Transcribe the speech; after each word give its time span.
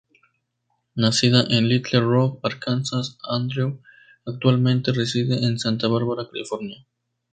Nacida 0.95 1.45
en 1.47 1.69
Little 1.69 1.99
Rock, 2.01 2.39
Arkansas, 2.41 3.03
Audrey 3.21 3.77
actualmente 4.25 4.93
reside 4.93 5.45
en 5.45 5.59
Santa 5.59 5.87
Bárbara, 5.89 6.27
California. 6.27 6.83